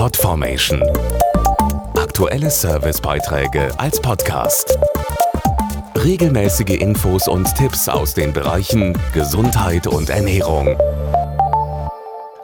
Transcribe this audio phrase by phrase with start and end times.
[0.00, 0.82] Podformation.
[1.94, 4.78] Aktuelle Servicebeiträge als Podcast.
[5.94, 10.74] Regelmäßige Infos und Tipps aus den Bereichen Gesundheit und Ernährung.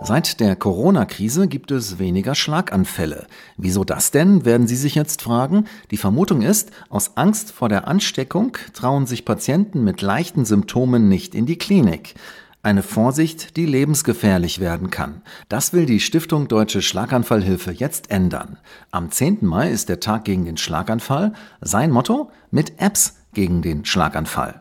[0.00, 3.26] Seit der Corona-Krise gibt es weniger Schlaganfälle.
[3.56, 5.64] Wieso das denn, werden Sie sich jetzt fragen?
[5.90, 11.34] Die Vermutung ist, aus Angst vor der Ansteckung trauen sich Patienten mit leichten Symptomen nicht
[11.34, 12.14] in die Klinik.
[12.62, 15.22] Eine Vorsicht, die lebensgefährlich werden kann.
[15.48, 18.58] Das will die Stiftung Deutsche Schlaganfallhilfe jetzt ändern.
[18.90, 19.38] Am 10.
[19.40, 21.32] Mai ist der Tag gegen den Schlaganfall.
[21.62, 22.30] Sein Motto?
[22.50, 24.60] Mit Apps gegen den Schlaganfall.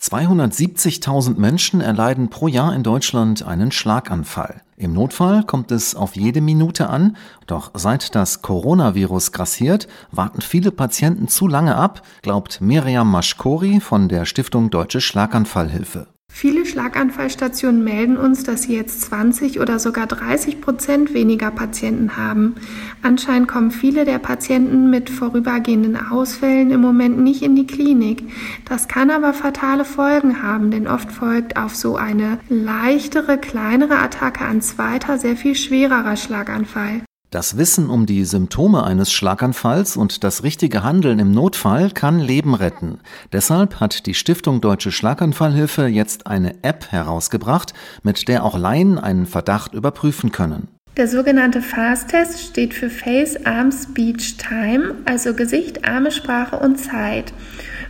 [0.00, 4.62] 270.000 Menschen erleiden pro Jahr in Deutschland einen Schlaganfall.
[4.78, 10.70] Im Notfall kommt es auf jede Minute an, doch seit das Coronavirus grassiert, warten viele
[10.70, 16.08] Patienten zu lange ab, glaubt Miriam Maschkori von der Stiftung Deutsche Schlaganfallhilfe.
[16.38, 22.56] Viele Schlaganfallstationen melden uns, dass sie jetzt 20 oder sogar 30 Prozent weniger Patienten haben.
[23.00, 28.22] Anscheinend kommen viele der Patienten mit vorübergehenden Ausfällen im Moment nicht in die Klinik.
[28.66, 34.44] Das kann aber fatale Folgen haben, denn oft folgt auf so eine leichtere, kleinere Attacke
[34.44, 37.00] ein zweiter, sehr viel schwererer Schlaganfall.
[37.36, 42.54] Das Wissen um die Symptome eines Schlaganfalls und das richtige Handeln im Notfall kann Leben
[42.54, 42.98] retten.
[43.30, 49.26] Deshalb hat die Stiftung Deutsche Schlaganfallhilfe jetzt eine App herausgebracht, mit der auch Laien einen
[49.26, 50.68] Verdacht überprüfen können.
[50.96, 57.34] Der sogenannte FAST-Test steht für Face, Arm, Speech, Time, also Gesicht, Arme, Sprache und Zeit.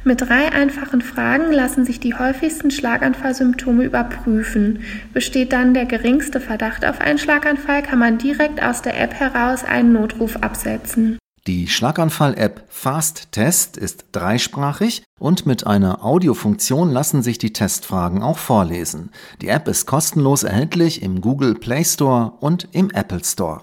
[0.06, 4.84] Mit drei einfachen Fragen lassen sich die häufigsten Schlaganfallsymptome überprüfen.
[5.12, 9.64] Besteht dann der geringste Verdacht auf einen Schlaganfall, kann man direkt aus der App heraus
[9.64, 11.18] einen Notruf absetzen.
[11.48, 18.38] Die Schlaganfall-App Fast Test ist dreisprachig und mit einer Audiofunktion lassen sich die Testfragen auch
[18.38, 19.10] vorlesen.
[19.42, 23.62] Die App ist kostenlos erhältlich im Google Play Store und im Apple Store.